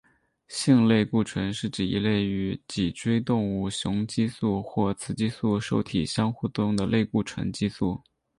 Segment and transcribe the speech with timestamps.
[0.47, 8.01] 性类固醇是指一类与脊椎动物雄激素或雌激素受体相互作用的类固醇激素。